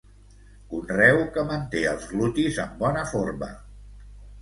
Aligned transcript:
Conreu 0.71 1.19
que 1.37 1.45
manté 1.51 1.85
els 1.93 2.09
glutis 2.17 2.61
en 2.67 2.75
bona 2.83 3.07
forma. 3.15 3.55